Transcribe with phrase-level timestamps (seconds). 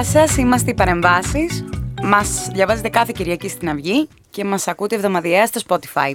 [0.00, 1.64] Γεια σας, είμαστε οι Παρεμβάσεις.
[2.02, 6.12] Μας διαβάζετε κάθε Κυριακή στην Αυγή και μας ακούτε εβδομαδιαία στο Spotify.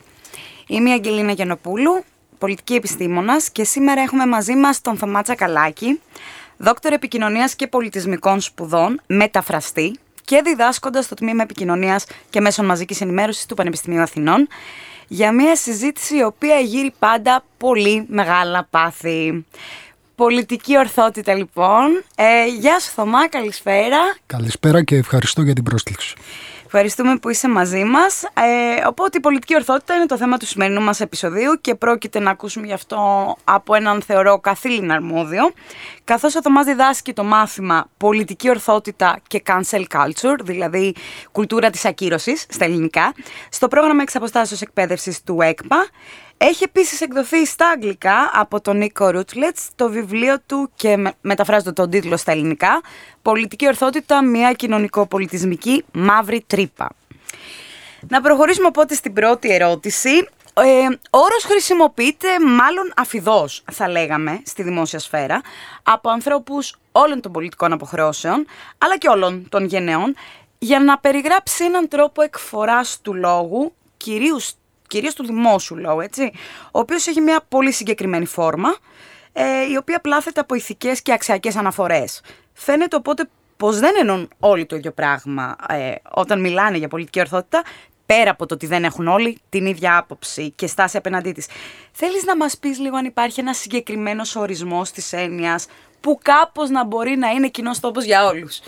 [0.68, 2.04] Είμαι η Αγγελίνα Γιανοπούλου,
[2.38, 6.02] πολιτική επιστήμονας και σήμερα έχουμε μαζί μας τον Θωμά Τσακαλάκη,
[6.58, 13.46] δόκτωρ επικοινωνίας και πολιτισμικών σπουδών, μεταφραστή και διδάσκοντας στο Τμήμα Επικοινωνίας και Μέσων Μαζικής Ενημέρωσης
[13.46, 14.48] του Πανεπιστημίου Αθηνών
[15.08, 19.46] για μια συζήτηση η οποία γύρει πάντα πολύ μεγάλα πάθη.
[20.16, 22.04] Πολιτική ορθότητα λοιπόν.
[22.16, 23.98] Ε, γεια σου Θωμά, καλησπέρα.
[24.26, 26.16] Καλησπέρα και ευχαριστώ για την πρόσκληση.
[26.66, 28.24] Ευχαριστούμε που είσαι μαζί μας.
[28.24, 32.32] Ε, οπότε η πολιτική ορθότητα είναι το θέμα του σημερινού μας επεισοδίου και πρόκειται να
[32.32, 32.98] ακούσουμε γι' αυτό
[33.44, 35.52] από έναν θεωρώ καθήλυνα αρμόδιο.
[36.04, 40.96] Καθώς ο Θωμάς διδάσκει το μάθημα Πολιτική ορθότητα και Cancel Culture, δηλαδή
[41.32, 43.14] κουλτούρα της ακύρωσης στα ελληνικά,
[43.50, 45.88] στο πρόγραμμα εξ εκπαίδευσης του ΕΚΠΑ.
[46.38, 51.90] Έχει επίσης εκδοθεί στα αγγλικά από τον Νίκο Ρούτλετς το βιβλίο του και μεταφράζεται τον
[51.90, 52.82] τίτλο στα ελληνικά
[53.22, 56.90] «Πολιτική ορθότητα, μια κοινωνικο-πολιτισμική μαύρη τρύπα».
[58.08, 60.28] Να προχωρήσουμε οπότε στην πρώτη ερώτηση.
[60.54, 65.42] Ε, όρος χρησιμοποιείται μάλλον αφιδός, θα λέγαμε, στη δημόσια σφαίρα,
[65.84, 68.46] από ανθρώπους όλων των πολιτικών αποχρεώσεων,
[68.78, 70.16] αλλά και όλων των γενναιών,
[70.58, 74.54] για να περιγράψει έναν τρόπο εκφοράς του λόγου, κυρίως
[74.88, 76.32] κυρίως του δημόσιου λόγου, έτσι,
[76.66, 78.76] ο οποίος έχει μια πολύ συγκεκριμένη φόρμα,
[79.34, 82.22] ε, η οποία πλάθεται από ηθικές και αξιακές αναφορές.
[82.54, 87.64] Φαίνεται οπότε πως δεν εννοούν όλοι το ίδιο πράγμα ε, όταν μιλάνε για πολιτική ορθότητα,
[88.06, 91.48] πέρα από το ότι δεν έχουν όλοι την ίδια άποψη και στάση απέναντί της.
[91.92, 95.66] Θέλεις να μας πεις λίγο αν υπάρχει ένας συγκεκριμένος ορισμός της έννοιας
[96.02, 98.60] που κάπως να μπορεί να είναι κοινός τόπος για όλους;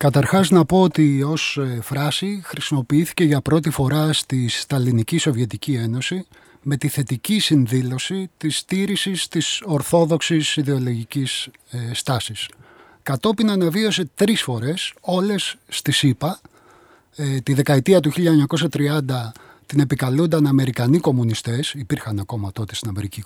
[0.00, 6.26] Καταρχάς να πω ότι ως ε, φράση χρησιμοποιήθηκε για πρώτη φορά στη Σταλινική Σοβιετική Ένωση
[6.62, 12.48] με τη θετική συνδήλωση της στήρησης της ορθόδοξης ιδεολογικής ε, στάσης.
[13.02, 16.40] Κατόπιν αναβίωσε τρεις φορές, όλες στη ΣΥΠΑ.
[17.16, 19.32] Ε, τη δεκαετία του 1930
[19.66, 23.22] την επικαλούνταν Αμερικανοί κομμουνιστές, υπήρχαν ακόμα τότε στην Αμερική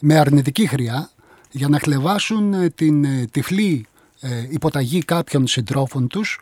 [0.00, 1.10] με αρνητική χρειά
[1.50, 3.86] για να χλεβάσουν την τυφλή
[4.24, 6.40] ε, υποταγή κάποιων συντρόφων τους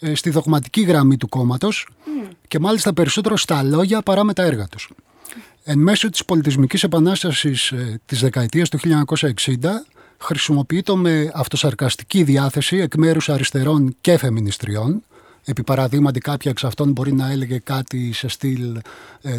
[0.00, 1.88] ε, στη δογματική γραμμή του κόμματος
[2.48, 4.90] και μάλιστα περισσότερο στα λόγια παρά με τα έργα τους.
[5.64, 9.54] Εν μέσω της πολιτισμικής επανάστασης ε, της δεκαετίας του 1960
[10.18, 15.02] χρησιμοποιείται με αυτοσαρκαστική διάθεση εκ μέρους αριστερών και φεμινιστριών.
[15.44, 18.80] Επί παραδείγματι κάποια εξ αυτών μπορεί να έλεγε κάτι σε στυλ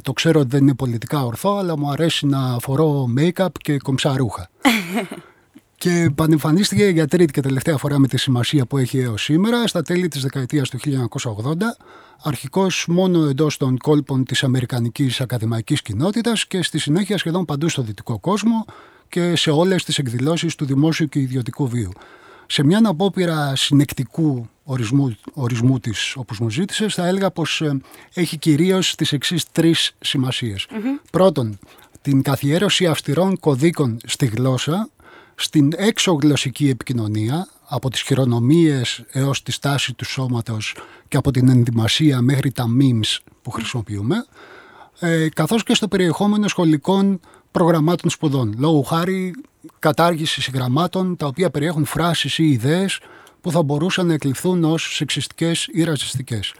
[0.02, 4.50] «Το ξέρω ότι δεν είναι πολιτικά ορθό, αλλά μου αρέσει να φορώ make-up και κομψαρούχα».
[5.82, 9.82] και επανεμφανίστηκε για τρίτη και τελευταία φορά με τη σημασία που έχει έως σήμερα στα
[9.82, 11.54] τέλη της δεκαετίας του 1980
[12.24, 17.82] αρχικώς μόνο εντός των κόλπων της Αμερικανικής ακαδημαϊκής κοινότητας και στη συνέχεια σχεδόν παντού στο
[17.82, 18.66] δυτικό κόσμο
[19.10, 21.92] και σε όλες τις εκδηλώσεις του δημόσιου και ιδιωτικού βίου.
[22.46, 27.82] Σε μια απόπειρα συνεκτικού ορισμού, ορισμού της όπως μου ζήτησες θα έλεγα πως ε,
[28.14, 30.68] έχει κυρίως τις εξής τρεις σημασιες
[31.12, 31.60] Πρώτον,
[32.02, 34.90] την καθιέρωση αυστηρών κωδίκων στη γλώσσα
[35.42, 40.76] στην έξω γλωσσική επικοινωνία, από τις χειρονομίες έως τη στάση του σώματος
[41.08, 44.26] και από την ενδυμασία μέχρι τα memes που χρησιμοποιούμε,
[45.00, 47.20] ε, καθώς και στο περιεχόμενο σχολικών
[47.52, 48.56] προγραμμάτων σπουδών.
[48.58, 49.34] Λόγω χάρη
[49.80, 53.00] κατάργησης συγγραμμάτων τα οποία περιέχουν φράσεις ή ιδέες
[53.42, 56.54] που θα μπορούσαν να εκλειφθούν ως σεξιστικές ή ρατσιστικές.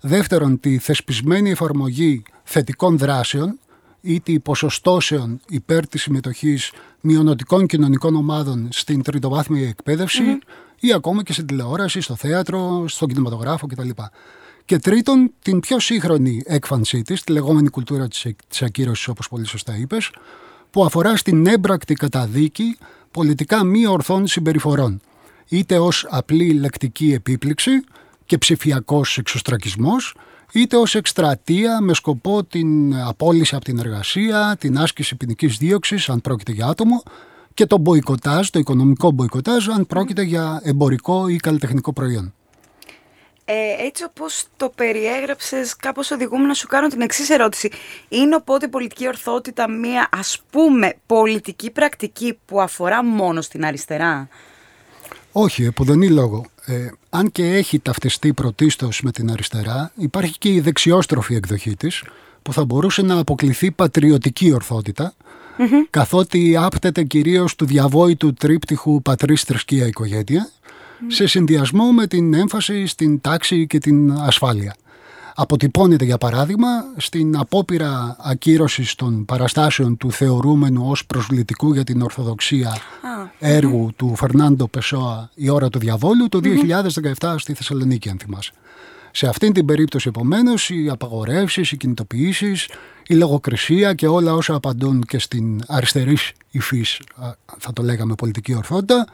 [0.00, 3.58] Δεύτερον, τη θεσπισμένη εφαρμογή θετικών δράσεων
[4.06, 9.74] είτε ποσοστώσεων υπέρ της συμμετοχής μειονοτικών κοινωνικών ομάδων στην τριτοβάθμια
[10.80, 13.88] ή ακόμα και στην τηλεόραση, στο θέατρο, στον κινηματογράφο κτλ.
[14.64, 18.08] Και τρίτον, την πιο σύγχρονη έκφανσή της, τη λεγόμενη κουλτούρα
[18.48, 20.10] της ακύρωσης όπως πολύ σωστά είπες,
[20.70, 22.76] που αφορά στην έμπρακτη καταδίκη
[23.10, 25.00] πολιτικά μη ορθών συμπεριφορών,
[25.48, 27.70] είτε ως απλή λεκτική επίπληξη
[28.26, 30.14] και ψηφιακός εξωστρακισμός,
[30.52, 36.20] είτε ως εκστρατεία με σκοπό την απόλυση από την εργασία, την άσκηση ποινικής δίωξης αν
[36.20, 37.02] πρόκειται για άτομο
[37.54, 42.34] και το μποϊκοτάζ, το οικονομικό μποϊκοτάζ αν πρόκειται για εμπορικό ή καλλιτεχνικό προϊόν.
[43.48, 47.70] Ε, έτσι όπως το περιέγραψες κάπως οδηγούμε να σου κάνω την εξής ερώτηση.
[48.08, 54.28] Είναι οπότε η πολιτική ορθότητα μία ας πούμε πολιτική πρακτική που αφορά μόνο στην αριστερά;
[55.32, 56.44] Όχι, επουδενή λόγο.
[56.68, 62.02] Ε, αν και έχει ταυτιστεί πρωτίστως με την αριστερά, υπάρχει και η δεξιόστροφη εκδοχή της,
[62.42, 64.52] που θα μπορούσε να αποκληθεί πατριωτική
[65.90, 70.50] καθότι άπτεται κυρίως του διαβόητου τρίπτυχου πατρίς θρησκεία οικογένεια,
[71.06, 74.76] σε συνδυασμό με την έμφαση στην τάξη και την ασφάλεια.
[75.38, 82.76] Αποτυπώνεται για παράδειγμα στην απόπειρα ακύρωσης των παραστάσεων του θεωρούμενου ως προσβλητικού για την Ορθοδοξία
[83.38, 86.40] έργου του Φερνάντο Πεσόα «Η ώρα του διαβόλου» το
[87.18, 88.52] 2017 στη Θεσσαλονίκη αν θυμάσαι.
[89.10, 92.68] Σε αυτήν την περίπτωση επομένως οι απαγορεύσεις, οι κινητοποιήσεις,
[93.06, 97.00] η λογοκρισία και όλα όσα απαντούν και στην αριστερής υφής,
[97.58, 99.06] θα το λέγαμε πολιτική ορθότητα,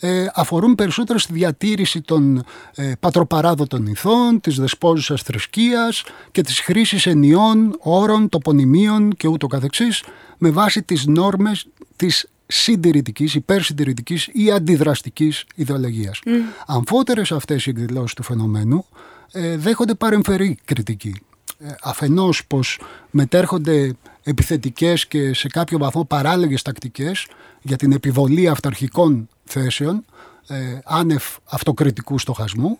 [0.00, 2.44] ε, αφορούν περισσότερο στη διατήρηση των
[2.74, 10.02] ε, πατροπαράδοτων ηθών, της δεσπόζουσας θρησκείας και της χρήσης ενιών, όρων, τοπονημίων και ούτω καθεξής
[10.38, 11.66] με βάση τις νόρμες
[11.96, 16.20] της συντηρητικής, υπερσυντηρητικής ή αντιδραστικής ιδεολογίας.
[16.24, 16.30] Mm.
[16.66, 18.84] Αμφότερες αυτές οι εκδηλώσεις του φαινομένου
[19.32, 21.14] ε, δέχονται παρεμφερή κριτική.
[21.58, 27.26] Ε, αφενός πως μετέρχονται επιθετικές και σε κάποιο βαθμό παράλογες τακτικές
[27.62, 30.04] για την επιβολή αυταρχικών θέσεων,
[30.48, 32.78] ε, άνευ αυτοκριτικού στοχασμού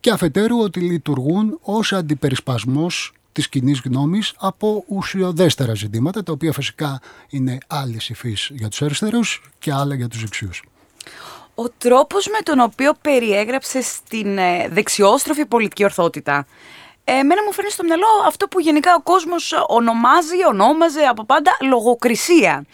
[0.00, 7.00] και αφετέρου ότι λειτουργούν ως αντιπερισπασμός της κοινή γνώμης από ουσιοδέστερα ζητήματα, τα οποία φυσικά
[7.28, 10.62] είναι άλλη υφής για τους αριστερούς και άλλα για τους δεξιούς.
[11.54, 16.46] Ο τρόπος με τον οποίο περιέγραψες την ε, δεξιόστροφη πολιτική ορθότητα
[17.04, 22.66] Εμένα μου φέρνει στο μυαλό αυτό που γενικά ο κόσμος ονομάζει, ονόμαζε από πάντα λογοκρισία.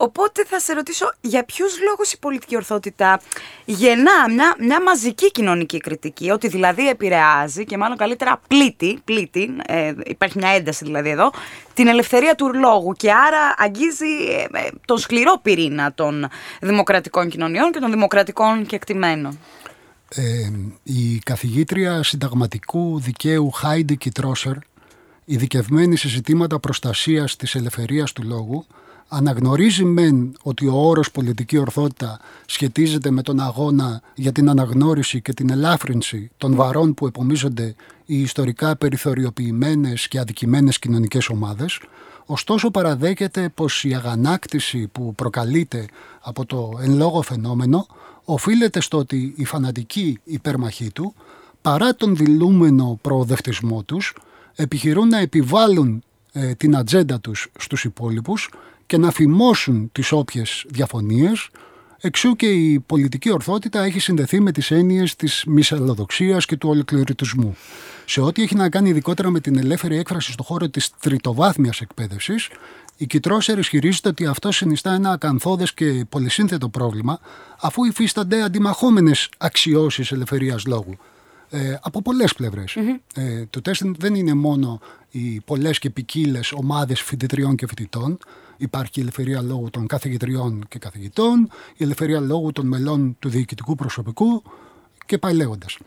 [0.00, 3.20] Οπότε θα σε ρωτήσω για ποιους λόγους η πολιτική ορθότητα
[3.64, 9.92] γεννά μια, μια μαζική κοινωνική κριτική, ότι δηλαδή επηρεάζει και μάλλον καλύτερα πλήττει, πλήττει ε,
[10.04, 11.30] υπάρχει μια ένταση δηλαδή εδώ,
[11.74, 16.28] την ελευθερία του λόγου και άρα αγγίζει ε, ε, τον σκληρό πυρήνα των
[16.60, 19.38] δημοκρατικών κοινωνιών και των δημοκρατικών κεκτημένων.
[20.08, 20.50] Ε,
[20.82, 24.54] η καθηγήτρια συνταγματικού δικαίου Χάιντι Κιτρόσερ,
[25.24, 28.66] ειδικευμένη σε ζητήματα προστασίας της ελευθερίας του λόγου,
[29.08, 35.32] αναγνωρίζει μεν ότι ο όρος πολιτική ορθότητα σχετίζεται με τον αγώνα για την αναγνώριση και
[35.32, 37.74] την ελάφρυνση των βαρών που επομίζονται
[38.06, 41.80] οι ιστορικά περιθωριοποιημένες και αδικημένες κοινωνικές ομάδες,
[42.26, 45.86] ωστόσο παραδέχεται πως η αγανάκτηση που προκαλείται
[46.20, 47.86] από το εν λόγω φαινόμενο
[48.24, 51.14] οφείλεται στο ότι οι φανατικοί υπερμαχοί του,
[51.62, 54.14] παρά τον δηλούμενο προοδευτισμό τους,
[54.54, 56.02] επιχειρούν να επιβάλλουν
[56.32, 58.50] ε, την ατζέντα τους στους υπόλοιπους
[58.88, 61.48] και να φημώσουν τις όποιες διαφωνίες,
[62.00, 67.56] εξού και η πολιτική ορθότητα έχει συνδεθεί με τις έννοιες της μυσαλλοδοξίας και του ολοκληρωτισμού.
[68.04, 72.48] Σε ό,τι έχει να κάνει ειδικότερα με την ελεύθερη έκφραση στον χώρο της τριτοβάθμιας εκπαίδευσης,
[72.96, 77.20] η Κιτρόσερ ισχυρίζεται ότι αυτό συνιστά ένα ακαθόδες και πολυσύνθετο πρόβλημα,
[77.60, 80.96] αφού υφίστανται αντιμαχόμενες αξιώσεις ελευθερίας λόγου.
[81.50, 82.34] Ε, από πολλές
[83.14, 84.80] Ε, το τεστ δεν είναι μόνο
[85.10, 88.18] οι πολλές και ποικίλες ομάδες φοιτητριών και φοιτητών.
[88.58, 93.74] Υπάρχει η ελευθερία λόγου των καθηγητριών και καθηγητών, η ελευθερία λόγου των μελών του διοικητικού
[93.74, 94.42] προσωπικού
[95.06, 95.78] και πάει λέγοντας.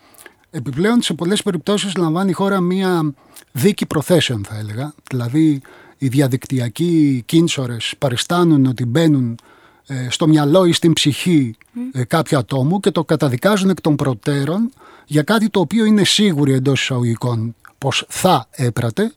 [0.52, 3.14] Επιπλέον, σε πολλές περιπτώσεις λαμβάνει η χώρα μία
[3.52, 4.94] δίκη προθέσεων, θα έλεγα.
[5.10, 5.62] Δηλαδή,
[5.98, 9.38] οι διαδικτυακοί κίνσορες παριστάνουν ότι μπαίνουν
[9.88, 11.56] ε, στο μυαλό ή στην ψυχή
[11.92, 14.72] ε, κάποιου ατόμου και το καταδικάζουν εκ των προτέρων
[15.06, 19.14] για κάτι το οποίο είναι σίγουροι εντός εισαγωγικών πως θα έπρατε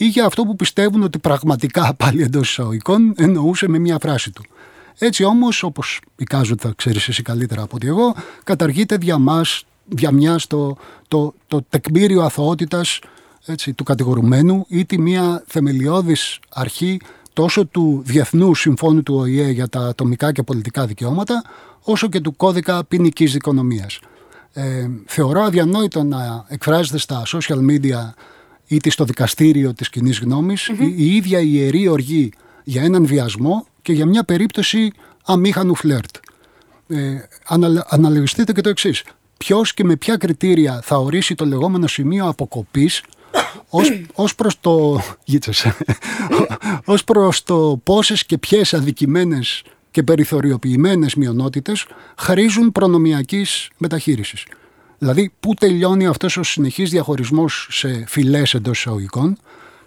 [0.00, 4.42] ή για αυτό που πιστεύουν ότι πραγματικά πάλι εντός εισαγωγικών εννοούσε με μια φράση του.
[4.98, 10.46] Έτσι όμως, όπως εικάζω ότι θα ξέρεις εσύ καλύτερα από ότι εγώ, καταργείται διαμάς, διαμιάς
[10.46, 10.76] το,
[11.08, 12.98] το, το τεκμήριο αθωότητας
[13.46, 17.00] έτσι, του κατηγορουμένου ή τη μία θεμελιώδης αρχή
[17.32, 21.42] τόσο του Διεθνού Συμφώνου του ΟΗΕ για τα ατομικά και πολιτικά δικαιώματα,
[21.82, 24.00] όσο και του κώδικα ποινικής δικονομίας.
[24.52, 28.12] Ε, θεωρώ αδιανόητο να εκφράζεται στα social media
[28.70, 30.22] είτε στο δικαστήριο της κοινής
[30.96, 32.32] η, ίδια η ιερή οργή
[32.64, 34.92] για έναν βιασμό και για μια περίπτωση
[35.24, 36.16] αμήχανου φλερτ.
[36.88, 37.14] Ε,
[37.88, 39.02] αναλογιστείτε και το εξής.
[39.36, 43.02] Ποιος και με ποια κριτήρια θα ορίσει το λεγόμενο σημείο αποκοπής
[43.68, 45.00] ως, ως προς το
[46.84, 51.86] ως προς το πόσες και ποιες αδικημένες και περιθωριοποιημένες μειονότητες
[52.16, 54.44] χρήζουν προνομιακής μεταχείρισης.
[55.02, 59.36] Δηλαδή, πού τελειώνει αυτός ο συνεχής διαχωρισμός σε φυλές εντός εισαγωγικών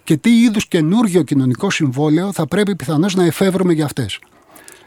[0.04, 4.18] και τι είδους καινούργιο κοινωνικό συμβόλαιο θα πρέπει πιθανώς να εφεύρουμε για αυτές.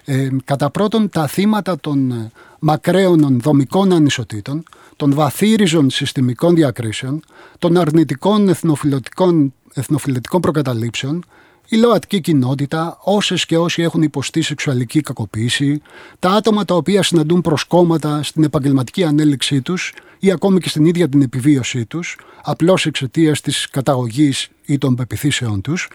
[0.06, 4.64] Ε, κατά πρώτον, τα θύματα των μακραίων δομικών ανισοτήτων
[4.96, 7.24] των βαθύριζων συστημικών διακρίσεων,
[7.60, 11.26] των αρνητικών εθνοφιλετικών, εθνοφιλετικών προκαταλήψεων,
[11.70, 15.82] η ΛΟΑΤΚΙ κοινότητα, όσες και όσοι έχουν υποστεί σεξουαλική κακοποίηση,
[16.20, 21.10] τα άτομα τα οποία συναντούν προσκόμματα στην επαγγελματική ανέλυξή τους ή ακόμη και στην ίδια
[21.10, 25.90] την επιβίωσή τους, απλώς εξαιτίας της καταγωγής ή των πεπιθήσεών τους,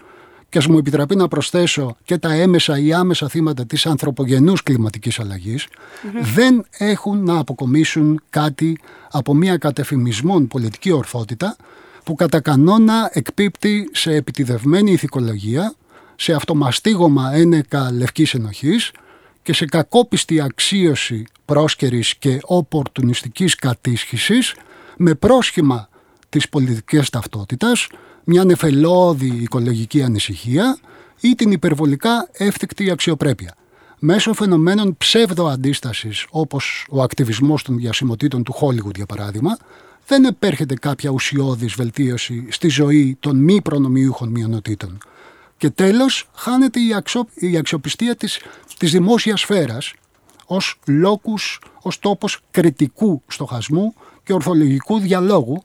[0.49, 5.19] και ας μου επιτραπεί να προσθέσω και τα έμεσα ή άμεσα θύματα της ανθρωπογενούς κλιματικής
[6.21, 8.77] δεν έχουν να αποκομίσουν κάτι
[9.11, 11.55] από μια κατεφημισμόν πολιτική ορθότητα
[12.03, 15.75] που κατά κανόνα εκπίπτει σε επιτιδευμένη ηθικολογία,
[16.15, 18.91] σε αυτομαστίγωμα ένεκα λευκής ενοχής
[19.41, 24.55] και σε κακόπιστη αξίωση πρόσκαιρης και οπορτουνιστικής κατήσχησης
[24.97, 25.89] με πρόσχημα
[26.29, 27.87] της πολιτικής ταυτότητας,
[28.23, 30.77] μια νεφελώδη οικολογική ανησυχία
[31.19, 33.55] ή την υπερβολικά εύθυκτη αξιοπρέπεια.
[33.99, 39.57] Μέσω φαινομένων ψεύδο αντίστασης όπως ο ακτιβισμός των διασημοτήτων του Hollywood για παράδειγμα,
[40.07, 44.97] δεν επέρχεται κάποια ουσιώδης βελτίωση στη ζωή των μη προνομιούχων μειονοτήτων.
[45.57, 47.27] Και τέλος, χάνεται η, αξιο...
[47.33, 48.39] η αξιοπιστία της,
[48.77, 49.93] της δημόσιας σφαίρας
[50.45, 53.93] ως λόγους, ως τόπος κριτικού στοχασμού
[54.23, 55.63] και ορθολογικού διαλόγου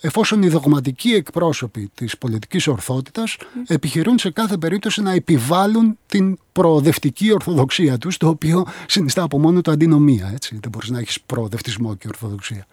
[0.00, 7.32] εφόσον οι δογματικοί εκπρόσωποι της πολιτικής ορθότητας επιχειρούν σε κάθε περίπτωση να επιβάλλουν την προοδευτική
[7.32, 10.30] ορθοδοξία τους, το οποίο συνιστά από μόνο το αντινομία.
[10.34, 10.58] Έτσι.
[10.60, 12.66] Δεν μπορείς να έχεις προοδευτισμό και ορθοδοξία.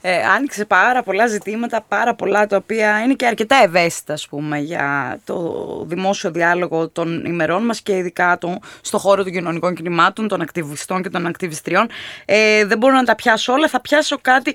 [0.00, 4.58] Ε, άνοιξε πάρα πολλά ζητήματα, πάρα πολλά τα οποία είναι και αρκετά ευαίσθητα ας πούμε,
[4.58, 10.28] για το δημόσιο διάλογο των ημερών μας και ειδικά το, στο χώρο των κοινωνικών κινημάτων,
[10.28, 11.86] των ακτιβιστών και των ακτιβιστριών.
[12.24, 14.54] Ε, δεν μπορώ να τα πιάσω όλα, θα πιάσω κάτι.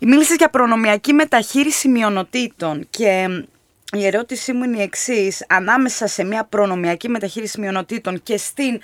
[0.00, 3.28] Μίλησες για προνομιακή μεταχείριση μειονοτήτων και
[3.92, 5.44] η ερώτησή μου είναι η εξής.
[5.48, 8.80] Ανάμεσα σε μια προνομιακή μεταχείριση μειονοτήτων και στην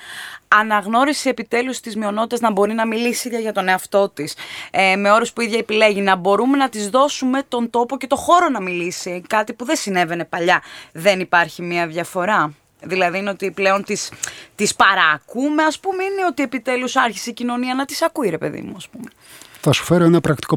[0.49, 4.35] αναγνώριση επιτέλους της μειονότητας να μπορεί να μιλήσει ίδια για τον εαυτό της,
[4.71, 8.17] ε, με όρους που ίδια επιλέγει, να μπορούμε να της δώσουμε τον τόπο και το
[8.17, 10.63] χώρο να μιλήσει, κάτι που δεν συνέβαινε παλιά.
[10.93, 12.55] Δεν υπάρχει μια διαφορά.
[12.85, 14.13] Δηλαδή είναι ότι πλέον τις,
[14.55, 18.61] τις παρακούμε, ας πούμε, είναι ότι επιτέλους άρχισε η κοινωνία να τις ακούει, ρε παιδί
[18.61, 19.11] μου, ας πούμε.
[19.65, 20.57] Θα σου φέρω ένα πρακτικό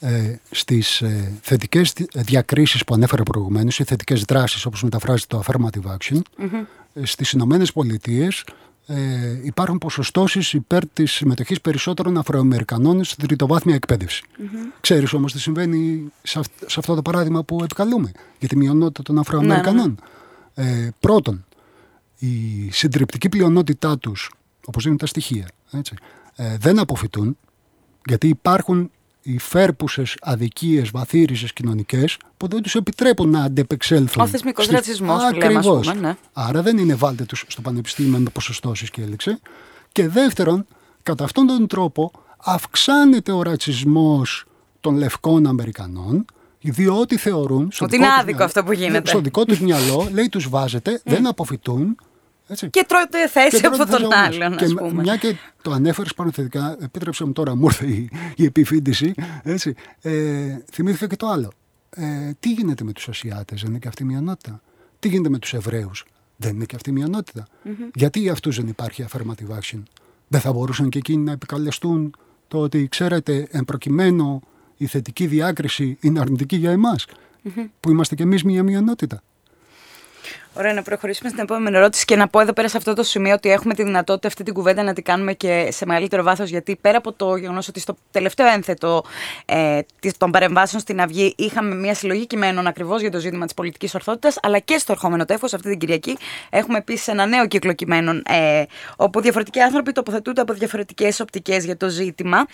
[0.00, 5.90] Ε, στις ε, θετικές διακρίσεις που ανέφερα προηγουμένως, οι θετικές δράσεις όπως μεταφράζεται το affirmative
[5.90, 6.66] action, mm-hmm.
[7.02, 8.44] στις Ηνωμένες Πολιτείες
[8.86, 8.96] ε,
[9.42, 14.22] υπάρχουν ποσοστώσεις υπέρ της συμμετοχής περισσότερων Αφροαμερικανών στην τριτοβάθμια εκπαίδευση.
[14.38, 14.72] Mm-hmm.
[14.80, 19.18] Ξέρεις όμως τι συμβαίνει σε, σε, αυτό το παράδειγμα που επικαλούμε για τη μειονότητα των
[19.18, 19.98] Αφροαμερικανών.
[20.54, 20.84] Ναι, ναι.
[20.86, 21.44] Ε, πρώτον,
[22.18, 24.30] η συντριπτική πλειονότητά τους,
[24.66, 25.94] όπως είναι τα στοιχεία, έτσι,
[26.36, 27.36] ε, δεν αποφυτούν
[28.06, 28.90] γιατί υπάρχουν
[29.22, 34.22] οι φέρπουσε αδικίες, βαθύριζε κοινωνικές που δεν τους επιτρέπουν να αντεπεξέλθουν.
[34.22, 34.74] Ο θεσμικός στη...
[34.74, 35.94] ρατσισμός, Ακριβώς.
[35.94, 36.16] Ναι.
[36.32, 39.38] Άρα δεν είναι βάλτε τους στο πανεπιστήμιο με ποσοστώσεις και έλεξε.
[39.92, 40.66] Και δεύτερον,
[41.02, 44.44] κατά αυτόν τον τρόπο αυξάνεται ο ρατσισμός
[44.80, 46.24] των λευκών Αμερικανών,
[46.60, 47.72] διότι θεωρούν.
[47.80, 49.08] Ότι είναι άδικο αυτό που γίνεται.
[49.08, 51.96] Στο δικό τους μυαλό, λέει, τους βάζετε, δεν αποφυτούν,
[52.46, 52.70] έτσι.
[52.70, 55.02] Και τρώτε θέση από τον άλλον, και πούμε.
[55.02, 59.14] Μια και το ανέφερες πάνω θετικά, επίτρεψε μου τώρα, μου ήρθε η, η επιφύντηση.
[59.42, 59.74] Έτσι.
[60.02, 61.52] Ε, θυμήθηκα και το άλλο.
[61.90, 64.60] Ε, τι γίνεται με τους Ασιάτες, δεν είναι και αυτή η μειονότητα;
[64.98, 66.04] Τι γίνεται με τους Εβραίους,
[66.36, 67.90] δεν είναι και αυτή η μειονότητα; Mm-hmm.
[67.94, 69.82] Γιατί για αυτούς δεν υπάρχει affirmative action;
[70.28, 72.14] Δεν θα μπορούσαν και εκείνοι να επικαλεστούν
[72.48, 74.40] το ότι ξέρετε, εν προκειμένου
[74.76, 77.66] η θετική διάκριση είναι αρνητική για εμάς, mm-hmm.
[77.80, 79.22] που είμαστε κι εμείς μια μειονότητα.
[80.58, 83.34] Ωραία, να προχωρήσουμε στην επόμενη ερώτηση και να πω εδώ πέρα σε αυτό το σημείο
[83.34, 86.48] ότι έχουμε τη δυνατότητα αυτή την κουβέντα να την κάνουμε και σε μεγαλύτερο βάθος.
[86.48, 89.04] Γιατί πέρα από το γεγονός ότι στο τελευταίο ένθετο
[89.44, 89.80] ε,
[90.18, 94.38] των παρεμβάσεων στην Αυγή είχαμε μια συλλογή κειμένων ακριβώς για το ζήτημα της πολιτικής ορθότητας,
[94.42, 96.18] αλλά και στο ερχόμενο τέφο, αυτή την Κυριακή,
[96.50, 98.62] έχουμε επίσης ένα νέο κύκλο κειμένων, ε,
[98.96, 102.46] όπου διαφορετικοί άνθρωποι τοποθετούνται από διαφορετικές οπτικές για το ζήτημα.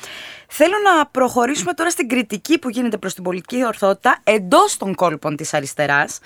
[0.46, 5.36] Θέλω να προχωρήσουμε τώρα στην κριτική που γίνεται προς την πολιτική ορθότητα εντός των κόλπων
[5.36, 6.18] της αριστεράς.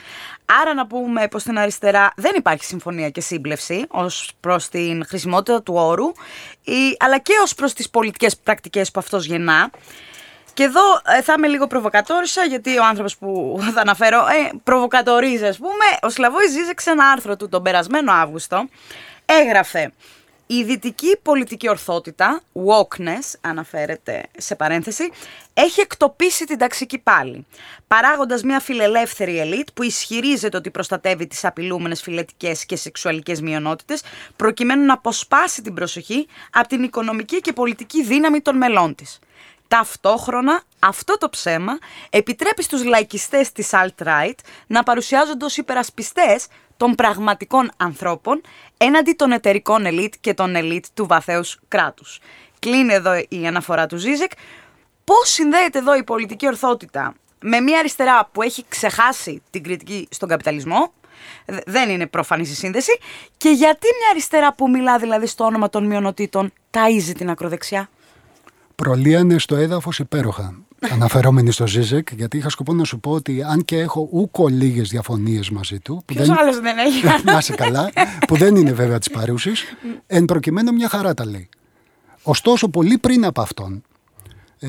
[0.63, 5.63] Άρα να πούμε πως στην αριστερά δεν υπάρχει συμφωνία και σύμπλευση ως προς την χρησιμότητα
[5.63, 6.07] του όρου,
[6.63, 9.71] ή, αλλά και ως προς τις πολιτικές πρακτικές που αυτός γεννά.
[10.55, 15.47] Και εδώ ε, θα είμαι λίγο προβοκατόρισα, γιατί ο άνθρωπος που θα αναφέρω ε, προβοκατορίζει,
[15.47, 15.85] ας πούμε.
[16.03, 18.69] Ο Σλαβόης ζήτησε ένα άρθρο του τον περασμένο Αύγουστο.
[19.25, 19.93] Έγραφε
[20.47, 25.11] η δυτική πολιτική ορθότητα, wokeness αναφέρεται σε παρένθεση,
[25.55, 27.47] έχει εκτοπίσει την ταξική πάλι,
[27.87, 34.03] παράγοντας μια φιλελεύθερη ελίτ που ισχυρίζεται ότι προστατεύει τις απειλούμενες φιλετικές και σεξουαλικές μειονότητες,
[34.37, 39.19] προκειμένου να αποσπάσει την προσοχή από την οικονομική και πολιτική δύναμη των μελών της.
[39.69, 41.79] Ταυτόχρονα αυτό το ψέμα
[42.11, 44.35] επιτρέπει στους λαϊκιστές της alt-right
[44.67, 48.41] να παρουσιάζονται ως υπερασπιστές των πραγματικών ανθρώπων
[48.77, 52.21] έναντι των εταιρικών ελίτ και των ελίτ του βαθέως κράτους.
[52.59, 54.31] Κλείνει εδώ η αναφορά του Ζίζεκ.
[55.05, 60.29] Πώς συνδέεται εδώ η πολιτική ορθότητα με μια αριστερά που έχει ξεχάσει την κριτική στον
[60.29, 60.93] καπιταλισμό,
[61.67, 62.99] δεν είναι προφανής η σύνδεση,
[63.37, 67.89] και γιατί μια αριστερά που μιλά δηλαδή στο όνομα των μειονοτήτων ταΐζει την ακροδεξιά;
[68.75, 73.65] Προλύανε στο έδαφος υπέροχα αναφερόμενοι στο Ζίζεκ, γιατί είχα σκοπό να σου πω ότι αν
[73.65, 76.03] και έχω ούκο λίγες διαφωνίες μαζί του.
[76.05, 76.39] Ποιος δεν...
[76.39, 77.23] άλλος δεν έχει.
[77.25, 77.91] να είσαι καλά,
[78.27, 79.65] που δεν είναι βέβαια της παρούσης,
[80.07, 81.49] εν προκειμένου μια χαρά τα λέει.
[82.23, 83.83] Ωστόσο, πολύ πριν από αυτόν,
[84.59, 84.69] ε,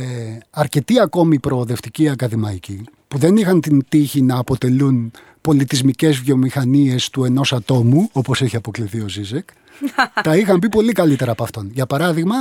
[0.49, 5.11] αρκετοί ακόμη προοδευτικοί ακαδημαϊκοί, που δεν είχαν την τύχη να αποτελούν
[5.41, 9.49] πολιτισμικές βιομηχανίες του ενός ατόμου, όπως έχει αποκλειθεί ο Ζίζεκ,
[10.23, 11.69] τα είχαν πει πολύ καλύτερα από αυτόν.
[11.73, 12.35] Για παράδειγμα,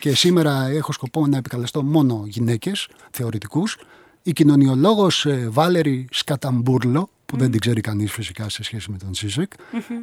[0.00, 3.76] και σήμερα έχω σκοπό να επικαλεστώ μόνο γυναίκες, θεωρητικούς,
[4.22, 9.14] η κοινωνιολόγος ε, Βάλερη Σκαταμπούρλο, που δεν την ξέρει κανείς φυσικά σε σχέση με τον
[9.14, 9.52] Ζίζεκ,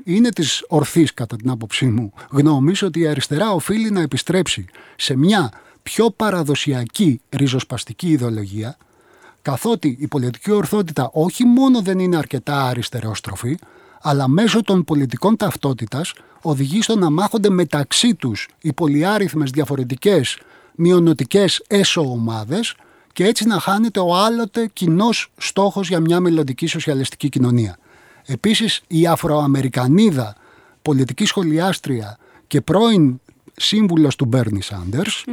[0.03, 5.15] είναι της ορθής κατά την άποψή μου γνώμης ότι η αριστερά οφείλει να επιστρέψει σε
[5.15, 5.51] μια
[5.83, 8.77] πιο παραδοσιακή ριζοσπαστική ιδεολογία,
[9.41, 13.57] καθότι η πολιτική ορθότητα όχι μόνο δεν είναι αρκετά αριστερόστροφη,
[14.09, 20.37] αλλά μέσω των πολιτικών ταυτότητας οδηγεί στο να μάχονται μεταξύ τους οι πολυάριθμες διαφορετικές
[20.75, 22.75] μειονοτικές έσω ομάδες
[23.13, 27.77] και έτσι να χάνεται ο άλλοτε κοινός στόχος για μια μελλοντική σοσιαλιστική κοινωνία.
[28.25, 30.35] Επίσης η Αφροαμερικανίδα
[30.81, 33.19] πολιτική σχολιάστρια και πρώην
[33.55, 35.23] σύμβουλος του Μπέρνι Σάντερς,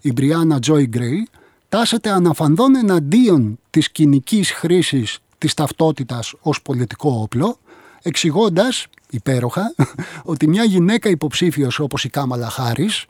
[0.00, 1.28] η Μπριάννα Τζόι Γκρέι,
[1.68, 7.58] τάσεται αναφανδόν εναντίον της κοινικής χρήσης της ταυτότητας ως πολιτικό όπλο,
[8.04, 9.74] εξηγώντας υπέροχα
[10.32, 13.06] ότι μια γυναίκα υποψήφιος όπως η Κάμαλα Χάρης,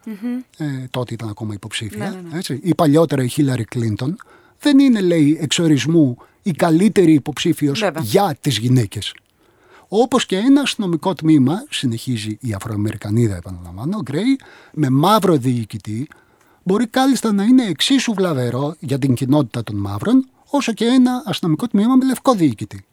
[0.57, 2.39] ε, τότε ήταν ακόμα υποψήφια, ναι, ναι, ναι.
[2.39, 4.17] Έτσι, ή παλιότερα η Χίλαρη Κλίντον,
[4.61, 9.15] δεν είναι λέει εξορισμού η καλύτερη υποψήφιος για τις γυναίκες.
[9.89, 14.39] Όπως και ένα αστυνομικό τμήμα, συνεχίζει η Αφροαμερικανίδα, επαναλαμβάνω, Γκρέι,
[14.73, 16.09] με μαύρο διοικητή,
[16.63, 21.67] μπορεί κάλλιστα να είναι εξίσου βλαβερό για την κοινότητα των μαύρων, όσο και ένα αστυνομικό
[21.67, 22.85] τμήμα με λευκό διοικητή.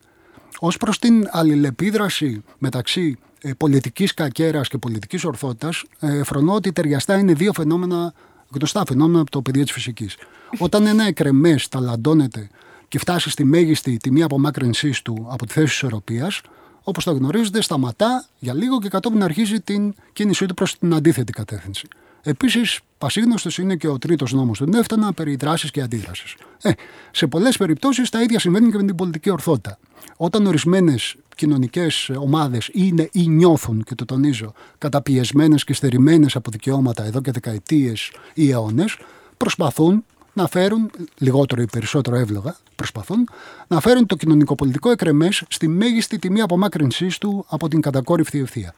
[0.63, 7.18] Ω προς την αλληλεπίδραση μεταξύ ε, πολιτικής κακέρας και πολιτικής ορθότητας, ε, φρονώ ότι ταιριαστά
[7.18, 8.13] είναι δύο φαινόμενα,
[8.53, 10.18] γνωστά φαινόμενα από το πεδίο της φυσικής.
[10.58, 12.50] Όταν ένα εκρεμές ταλαντώνεται
[12.88, 16.41] και φτάσει στη μέγιστη τιμή απομάκρυνσής του από τη θέση της ισορροπίας,
[16.84, 21.32] όπως το γνωρίζετε, σταματά για λίγο και κατόπιν αρχίζει την κίνησή του προς την αντίθετη
[21.32, 21.88] κατεύθυνση.
[22.22, 26.36] Επίσης, πασίγνωστος είναι και ο τρίτος νόμος του Νεύτωνα περί δράσης και αντίδρασης.
[26.62, 26.71] Ε,
[27.12, 29.78] σε πολλές περιπτώσεις τα ίδια συμβαίνουν και με την πολιτική ορθότητα.
[30.17, 37.04] Όταν ορισμένες κοινωνικές ομάδες είναι ή νιώθουν, και το τονίζω, καταπιεσμένες και στερημένες από δικαιώματα
[37.06, 38.97] εδώ και δεκαετίες ή αιώνες,
[39.38, 43.28] προσπαθούν να φέρουν, λιγότερο ή περισσότερο εύλογα, προσπαθούν
[43.67, 48.73] να φέρουν το κοινωνικοπολιτικό εκρεμές στη μέγιστη τιμή απομάκρυνσής του από την κατακόρυφη ευθεία.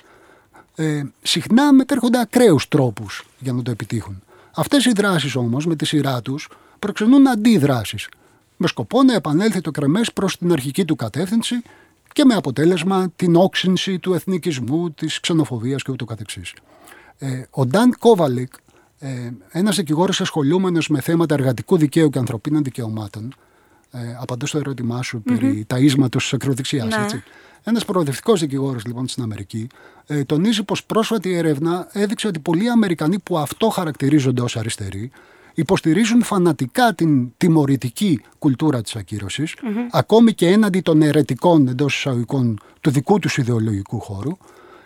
[0.75, 4.23] Ε, συχνά μετέρχονται ακραίους τρόπους για να το επιτύχουν.
[4.55, 8.09] Αυτές οι δράσεις όμως με τη σειρά τους προξενούν αντίδράσεις,
[8.57, 11.61] με σκοπό να επανέλθει το κρεμές προς την αρχική του κατεύθυνση
[12.13, 16.53] και με αποτέλεσμα την όξυνση του εθνικισμού, της ξενοφοβίας και ούτω καθεξής.
[17.17, 18.53] Ε, ο Νταν Κόβαλικ,
[18.99, 23.33] ε, ένας δικηγόρος ασχολούμενος με θέματα εργατικού δικαίου και ανθρωπίνων δικαιωμάτων,
[23.91, 25.39] ε, απαντώ στο ερώτημά σου mm-hmm.
[25.39, 27.03] περί ταΐσματος της ακροδεξιάς, ναι.
[27.03, 27.23] έτσι.
[27.63, 29.67] Ένας προοδευτικός δικηγόρος λοιπόν στην Αμερική
[30.07, 35.11] ε, τονίζει πως πρόσφατη έρευνα έδειξε ότι πολλοί Αμερικανοί που αυτό χαρακτηρίζονται ως αριστεροί
[35.53, 39.55] υποστηρίζουν φανατικά την τιμωρητική κουλτούρα της ακυρωσης
[39.91, 44.37] ακόμη και έναντι των αιρετικών εντός εισαγωγικών του δικού τους ιδεολογικού χώρου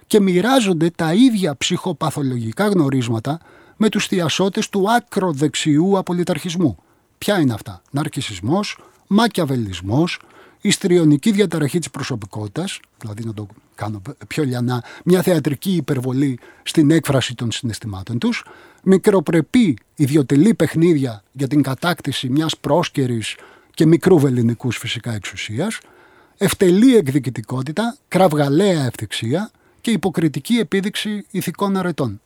[0.08, 3.40] και μοιράζονται τα ίδια ψυχοπαθολογικά γνωρίσματα
[3.78, 6.78] με τους θειασότες του ακροδεξιού απολυταρχισμού.
[7.18, 10.20] Ποια είναι αυτά, ναρκισισμός, μακιαβελισμός,
[10.62, 17.36] ιστριονική διαταραχή της προσωπικότητας, δηλαδή να το κάνω πιο λιανά, μια θεατρική υπερβολή στην έκφραση
[17.36, 18.46] των συναισθημάτων τους,
[18.84, 23.36] μικροπρεπή ιδιωτελή παιχνίδια για την κατάκτηση μιας πρόσκαιρης
[23.74, 25.80] και μικρού βεληνικούς φυσικά εξουσίας,
[26.38, 32.22] ευτελή εκδικητικότητα, κραυγαλαία ευθυξία και υποκριτική επίδειξη ηθικών αρετών.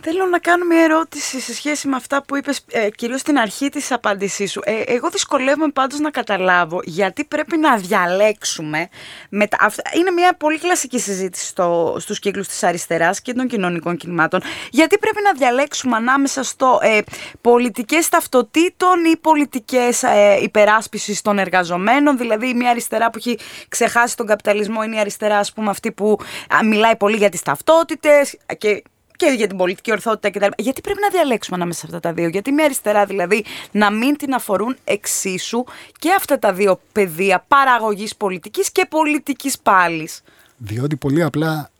[0.00, 3.68] Θέλω να κάνω μια ερώτηση σε σχέση με αυτά που είπες ε, κυρίως στην αρχή
[3.68, 4.60] της απάντησής σου.
[4.64, 8.88] Ε, εγώ δυσκολεύομαι πάντως να καταλάβω γιατί πρέπει να διαλέξουμε.
[9.30, 9.48] Με
[9.96, 14.42] Είναι μια πολύ κλασική συζήτηση στο, στους κύκλους της αριστεράς και των κοινωνικών κινημάτων.
[14.70, 16.98] Γιατί πρέπει να διαλέξουμε ανάμεσα στο ε,
[17.40, 22.18] πολιτικές ταυτοτήτων ή πολιτικές ε, υπεράσπισης των εργαζομένων.
[22.18, 26.18] Δηλαδή μια αριστερά που έχει ξεχάσει τον καπιταλισμό είναι η αριστερά ας πούμε αυτή που
[26.64, 28.82] μιλάει πολύ για τις ταυτότητες και
[29.18, 30.62] και για την πολιτική ορθότητα κτλ.
[30.62, 34.16] Γιατί πρέπει να διαλέξουμε ανάμεσα σε αυτά τα δύο; Γιατί μια αριστερά δηλαδή να μην
[34.16, 35.64] την αφορούν εξίσου
[35.98, 40.08] και αυτά τα δύο πεδία παραγωγής πολιτικής και πολιτικής πάλι.
[40.56, 41.70] Διότι πολύ απλά,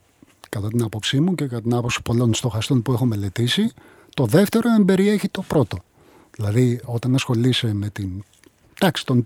[0.48, 3.72] κατά την άποψή μου και κατά την άποψη πολλών στοχαστών που έχω μελετήσει,
[4.14, 5.78] το δεύτερο εμπεριέχει το πρώτο.
[6.30, 8.24] Δηλαδή, όταν ασχολείσαι με την
[8.78, 9.22] τάξη των ε,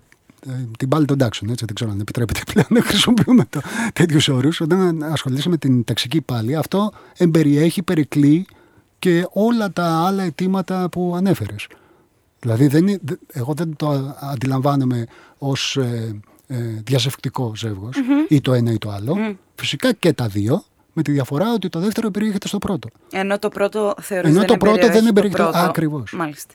[0.77, 3.61] την πάλι των τάξεων, έτσι, δεν ξέρω αν επιτρέπεται πλέον να χρησιμοποιούμε το,
[3.93, 4.61] τέτοιους όρους.
[4.61, 8.45] Όταν ασχολείσαι με την ταξική πάλι, αυτό εμπεριέχει, περικλεί
[8.99, 11.67] και όλα τα άλλα αιτήματα που ανέφερες.
[12.39, 12.99] Δηλαδή, δεν,
[13.33, 15.05] εγώ δεν το αντιλαμβάνομαι
[15.37, 17.53] ως ε, ε, διασευκτικό
[18.27, 19.37] ή το ένα ή το άλλο.
[19.55, 22.87] Φυσικά και τα δύο, με τη διαφορά ότι το δεύτερο περιέχεται στο πρώτο.
[23.11, 25.49] Ενώ το πρώτο θεωρείς Ενώ το πρώτο δεν εμπεριέχεται.
[25.53, 26.13] Ακριβώς.
[26.13, 26.53] Μάλιστα.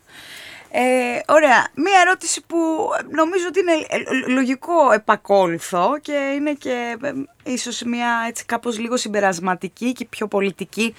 [0.71, 1.69] Ε, ωραία.
[1.75, 8.45] Μία ερώτηση που νομίζω ότι είναι λογικό επακόλουθο και είναι και ε, ίσως μία έτσι
[8.45, 10.95] κάπως λίγο συμπερασματική και πιο πολιτική.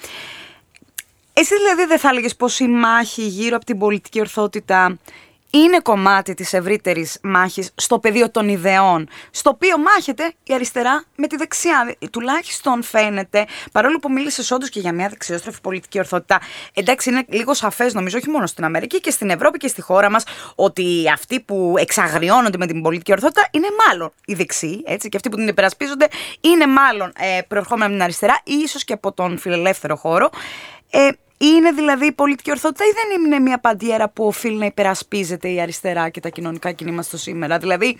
[1.32, 4.98] Εσύ δηλαδή δεν θα έλεγες πως η μάχη γύρω από την πολιτική ορθότητα
[5.50, 11.26] είναι κομμάτι της ευρύτερης μάχης στο πεδίο των ιδεών, στο οποίο μάχεται η αριστερά με
[11.26, 11.94] τη δεξιά.
[12.10, 16.40] Τουλάχιστον φαίνεται, παρόλο που μίλησες όντως και για μια δεξιόστροφη πολιτική ορθότητα,
[16.74, 20.10] εντάξει, είναι λίγο σαφές νομίζω, όχι μόνο στην Αμερική και στην Ευρώπη και στη χώρα
[20.10, 25.16] μας, ότι αυτοί που εξαγριώνονται με την πολιτική ορθότητα είναι μάλλον οι δεξιοί, έτσι, και
[25.16, 26.08] αυτοί που την υπερασπίζονται
[26.40, 30.30] είναι μάλλον ε, προερχόμενοι από την αριστερά ή ίσως και από τον φιλελεύθερο χώρο.
[30.90, 31.08] Ε,
[31.40, 35.60] είναι δηλαδή η πολιτική ορθότητα ή δεν είναι μια παντιέρα που οφείλει να υπερασπίζεται η
[35.60, 37.96] αριστερά και τα κοινωνικά κινήματα στο σήμερα; Δηλαδή,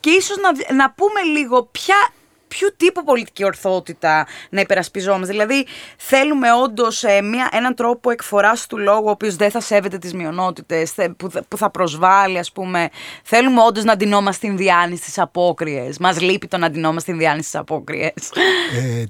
[0.00, 1.96] και ίσως να, να πούμε λίγο ποια
[2.56, 5.32] ποιο τύπου πολιτική ορθότητα να υπερασπιζόμαστε.
[5.32, 10.14] Δηλαδή, θέλουμε όντως ε, έναν τρόπο εκφοράς του λόγου, ο οποίος δεν θα σέβεται τις
[10.14, 12.88] μειονότητες, που, που θα προσβάλλει, ας πούμε.
[13.22, 15.98] Θέλουμε όντως να αντινόμαστε Ινδιάνοι στις απόκριες.
[15.98, 18.12] Μας λείπει το να αντινόμαστε Ινδιάνοι στις απόκριες.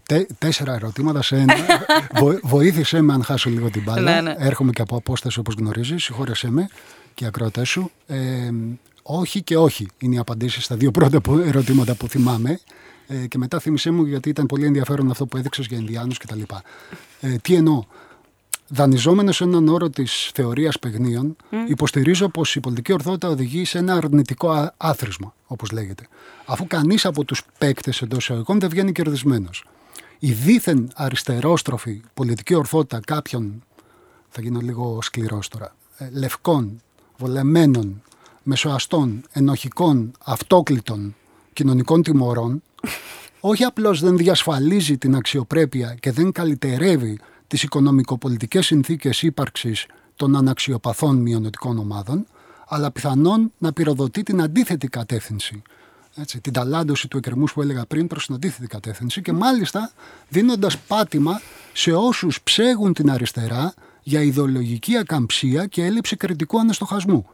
[0.08, 1.54] Ε, τέσσερα ερωτήματα σε ένα.
[2.14, 4.00] Βο, βοήθησε με αν χάσω λίγο την μπάλα.
[4.00, 4.34] Ναι, ναι.
[4.38, 6.04] Έρχομαι και από απόσταση όπως γνωρίζεις.
[6.04, 6.68] Συγχώρεσέ με
[7.14, 7.90] και ακροατές σου.
[8.06, 8.16] Ε,
[9.02, 12.60] όχι και όχι είναι οι απαντήσεις στα δύο πρώτα ερωτήματα που θυμάμαι.
[13.12, 16.40] Ε, και μετά θύμισέ μου γιατί ήταν πολύ ενδιαφέρον αυτό που έδειξες για Ινδιάνους κτλ.
[17.20, 17.84] Ε, τι εννοώ;
[18.68, 21.54] Δανειζόμενος σε έναν όρο της θεωρίας παιγνίων, mm.
[21.68, 26.06] υποστηρίζω πως η πολιτική ορθότητα οδηγεί σε ένα αρνητικό άθροισμα, όπως λέγεται.
[26.46, 29.64] Αφού κανείς από τους παίκτες εντός εισαγωγικών δεν βγαίνει κερδισμένος.
[30.18, 33.62] Η δίθεν αριστερόστροφη πολιτική ορθότητα κάποιων,
[34.28, 36.82] θα γίνω λίγο σκληρός τώρα, ε, λευκών,
[37.16, 38.02] βολεμένων,
[38.42, 41.14] μεσοαστών, ενοχικών, αυτόκλητων
[41.52, 42.62] κοινωνικών τιμωρών,
[43.40, 51.16] όχι απλώς δεν διασφαλίζει την αξιοπρέπεια και δεν καλυτερεύει τις οικονομικοπολιτικές συνθήκες ύπαρξης των αναξιοπαθών
[51.16, 52.26] μειονοτικών ομάδων,
[52.68, 55.62] αλλά πιθανόν να πυροδοτεί την αντίθετη κατεύθυνση.
[56.16, 59.92] Έτσι, την ταλάντωση του εκκρεμούς που έλεγα πριν προς την αντίθετη κατεύθυνση και μάλιστα
[60.28, 61.40] δίνοντας πάτημα
[61.72, 67.26] σε όσους ψέγουν την αριστερά για ιδεολογική ακαμψία και έλλειψη κριτικού αναστοχασμού.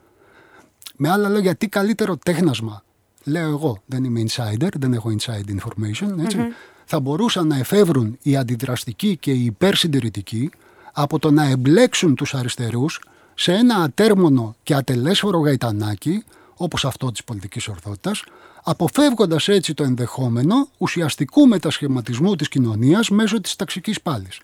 [0.96, 2.82] Με άλλα λόγια, τι καλύτερο τέχνασμα
[3.26, 6.38] λέω εγώ, δεν είμαι insider, δεν έχω inside information, ετσι
[6.84, 10.50] θα μπορούσαν να εφεύρουν οι αντιδραστικοί και οι υπερσυντηρητικοί
[10.92, 13.00] από το να εμπλέξουν τους αριστερούς
[13.34, 16.24] σε ένα ατέρμονο και ατελέσφορο γαϊτανάκι,
[16.56, 18.24] όπως αυτό της πολιτικής ορθότητας,
[18.62, 24.40] αποφεύγοντας έτσι το ενδεχόμενο ουσιαστικού μετασχηματισμού της κοινωνίας μέσω της ταξικής πάλης.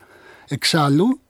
[0.49, 1.21] Εξάλλου,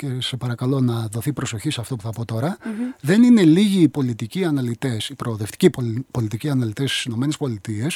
[0.00, 2.56] και σε παρακαλώ να δοθεί προσοχή σε αυτό που θα πω τωρα
[3.00, 5.70] δεν είναι λίγοι οι πολιτικοί αναλυτές, οι προοδευτικοί
[6.10, 7.86] πολιτικοί αναλυτές στις ΗΠΑ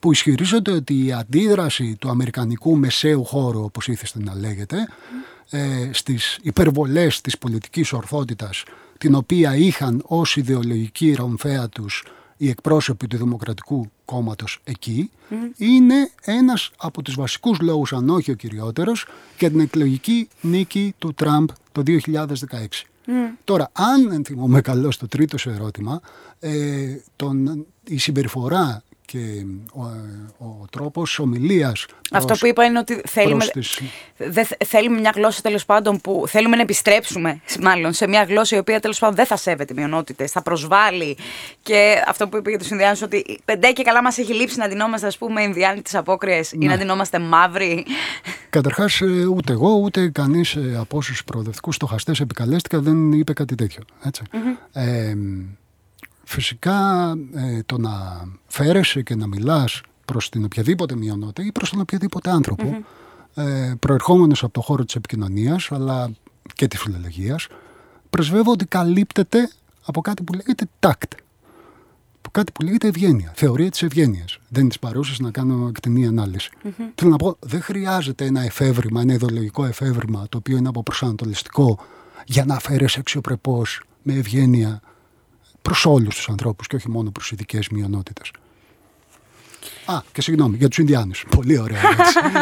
[0.00, 4.88] που ισχυρίζονται ότι η αντίδραση του αμερικανικού μεσαίου χώρου, όπως ήθεστε να λέγεται,
[5.50, 8.64] ε, στις υπερβολές της πολιτικής ορθότητας,
[8.98, 12.04] την οποία είχαν ως ιδεολογική ρομφαία τους
[12.36, 15.10] οι εκπρόσωποι του Δημοκρατικού Κόμματος εκεί
[15.56, 19.06] είναι ένας από τους βασικούς λόγους, αν όχι ο κυριότερος,
[19.38, 22.86] για την εκλογική νίκη του Τραμπ το 2016.
[23.44, 26.00] Τώρα, αν ενθυμούμε καλό στο τρίτο σε ερώτημα,
[26.40, 29.82] ε, τον, η συμπεριφορά και ο,
[30.38, 33.44] ο τρόπος ομιλίας Αυτό που είπα είναι ότι θέλουμε,
[34.16, 38.58] δε, θέλουμε μια γλώσσα τέλος πάντων που θέλουμε να επιστρέψουμε μάλλον σε μια γλώσσα η
[38.58, 41.16] οποία τέλος πάντων δεν θα σέβεται μειονότητες, θα προσβάλλει
[41.62, 44.68] και αυτό που είπε για τους Ινδιάνους ότι πεντέ και καλά μας έχει λείψει να
[44.68, 46.64] ντυνόμαστε ας πούμε Ινδιάνοι τις απόκριες ναι.
[46.64, 47.84] ή να ντυνόμαστε μαύροι.
[48.50, 53.54] Καταρχάς, ε, ούτε εγώ ούτε κανείς ε, από όσους προοδευτικούς στοχαστές επικαλέστηκα δεν είπε κάτι
[53.54, 53.82] τέτοιο.
[54.72, 55.14] Ε,
[56.32, 61.80] Φυσικά ε, το να φέρεσαι και να μιλάς προς την οποιαδήποτε μειονότητα ή προς τον
[61.80, 62.84] οποιαδήποτε άνθρωπο
[63.34, 66.10] ε, προερχόμενος από το χώρο της επικοινωνίας αλλά
[66.54, 67.46] και της φιλολογίας
[68.10, 69.50] προσβεύω ότι καλύπτεται
[69.84, 71.12] από κάτι που λέγεται τάκτ.
[72.18, 74.38] Από κάτι που λέγεται ευγένεια, θεωρία της ευγένειας.
[74.48, 76.50] Δεν της παρούσα να κάνω εκτενή ανάλυση.
[76.94, 81.78] Θέλω να πω, δεν χρειάζεται ένα εφεύρημα, ένα ιδεολογικό εφεύρημα το οποίο είναι αποπροσανατολιστικό
[82.26, 84.80] για να φέρεσαι αξιοπρεπώς με ευγένεια
[85.62, 88.30] προς όλους τους ανθρώπους και όχι μόνο προς ειδικές μειονότητες.
[89.84, 91.24] Α, και συγγνώμη, για τους Ινδιάνους.
[91.36, 91.80] Πολύ ωραία.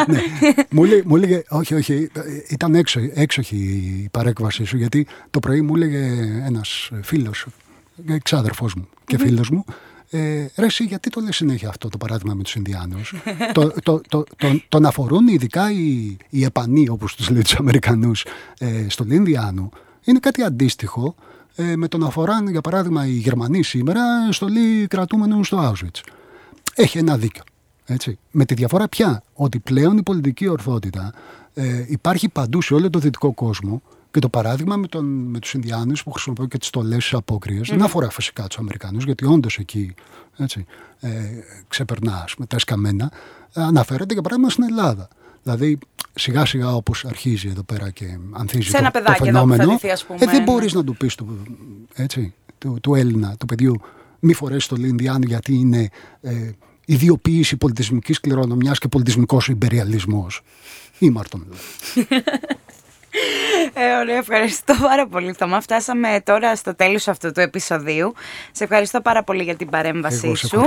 [0.06, 0.20] ναι.
[0.70, 2.10] μου, λέει, μου έλεγε, όχι, όχι,
[2.48, 3.56] ήταν έξω, έξοχη
[4.04, 5.98] η παρέκβασή σου, γιατί το πρωί μου έλεγε
[6.46, 7.46] ένας φίλος,
[8.08, 9.64] εξάδερφός μου και φίλος μου,
[10.10, 13.14] ε, ρε εσύ, γιατί το λέει συνέχεια αυτό το παράδειγμα με τους Ινδιάνους;
[13.52, 18.24] το, το, το, το, τον αφορούν ειδικά οι, οι επανοί, όπως τους λέει τους Αμερικανούς,
[18.58, 19.70] ε, στον Ινδιάνου.
[20.04, 21.14] Είναι κάτι αντίστοιχο
[21.54, 26.00] ε, με τον αφοράν, για παράδειγμα, οι Γερμανοί σήμερα στολή κρατούμενων στο Auschwitz.
[26.74, 27.42] Έχει ένα δίκιο.
[27.84, 28.18] Έτσι.
[28.30, 31.12] Με τη διαφορά πια ότι πλέον η πολιτική ορθότητα
[31.54, 35.54] ε, υπάρχει παντού σε όλο το δυτικό κόσμο Και το παράδειγμα με, τον, με τους
[35.54, 39.58] Ινδιάνους που χρησιμοποιούν και τις στολές της απόκριας δεν αφορά φυσικά τους Αμερικανούς γιατί όντως
[39.58, 39.94] εκεί
[40.36, 40.66] έτσι,
[41.00, 41.10] ε,
[41.68, 43.12] ξεπερνά με τα σκαμμένα
[43.54, 45.08] αναφέρεται για παράδειγμα στην Ελλάδα.
[45.42, 45.78] Δηλαδή
[46.14, 50.26] σιγά σιγά όπως αρχίζει εδώ πέρα και ανθίζει το, το φαινόμενο εδώ θα πούμε, ε,
[50.26, 51.42] δεν μπορείς να του πεις του,
[51.94, 53.80] έτσι, του, του Έλληνα, του παιδιού
[54.20, 55.88] μη φορέσεις το Ινδιάνου γιατί είναι
[56.20, 56.50] ε,
[56.84, 60.42] ιδιοποίηση πολιτισμικής κληρονομιάς και πολιτισμικός υπεριαλισμός.
[60.98, 62.08] Ήμαρτον δηλαδή.
[63.74, 65.32] Ε, ωραία, ευχαριστώ πάρα πολύ.
[65.32, 68.14] Θωμά, φτάσαμε τώρα στο τέλος αυτού του επεισοδίου.
[68.52, 70.64] Σε ευχαριστώ πάρα πολύ για την παρέμβασή Εγώ σου.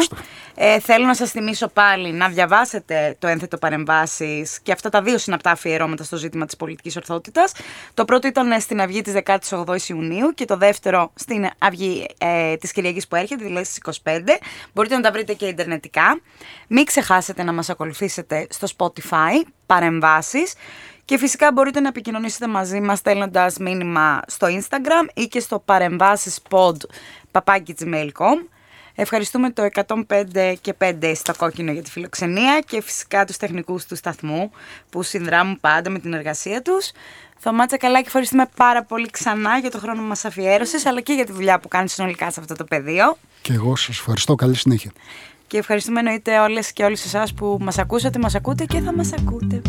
[0.55, 5.17] Ε, θέλω να σας θυμίσω πάλι να διαβάσετε το ένθετο παρεμβάσεις και αυτά τα δύο
[5.17, 7.51] συναπτά αφιερώματα στο ζήτημα της πολιτικής ορθότητας.
[7.93, 12.71] Το πρώτο ήταν στην Αυγή της 18ης Ιουνίου και το δεύτερο στην Αυγή ε, της
[12.71, 14.19] Κυριακής που έρχεται, δηλαδή στις 25.
[14.73, 16.21] Μπορείτε να τα βρείτε και ιντερνετικά.
[16.67, 20.53] Μην ξεχάσετε να μας ακολουθήσετε στο Spotify, παρεμβάσεις.
[21.05, 26.75] Και φυσικά μπορείτε να επικοινωνήσετε μαζί μας στέλνοντας μήνυμα στο Instagram ή και στο παρεμβάσεις.pod
[28.95, 29.67] Ευχαριστούμε το
[30.07, 34.51] 105 και 5 στο κόκκινο για τη φιλοξενία και φυσικά τους τεχνικούς του σταθμού
[34.89, 36.91] που συνδράμουν πάντα με την εργασία τους.
[37.37, 41.13] Θωμάτσα καλά και ευχαριστούμε πάρα πολύ ξανά για το χρόνο που μας αφιέρωσες αλλά και
[41.13, 43.17] για τη δουλειά που κάνεις συνολικά σε αυτό το πεδίο.
[43.41, 44.35] Και εγώ σας ευχαριστώ.
[44.35, 44.91] Καλή συνέχεια.
[45.47, 49.13] Και ευχαριστούμε εννοείται όλες και όλους εσάς που μας ακούσατε, μας ακούτε και θα μας
[49.13, 49.61] ακούτε.